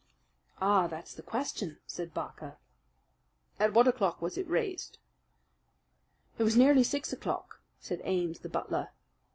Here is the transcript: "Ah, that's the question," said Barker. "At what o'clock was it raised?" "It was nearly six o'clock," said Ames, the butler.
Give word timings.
"Ah, 0.59 0.87
that's 0.87 1.13
the 1.13 1.21
question," 1.21 1.77
said 1.85 2.11
Barker. 2.11 2.57
"At 3.59 3.75
what 3.75 3.87
o'clock 3.87 4.19
was 4.19 4.35
it 4.35 4.49
raised?" 4.49 4.97
"It 6.39 6.43
was 6.43 6.57
nearly 6.57 6.83
six 6.83 7.13
o'clock," 7.13 7.61
said 7.79 8.01
Ames, 8.03 8.39
the 8.39 8.49
butler. 8.49 8.87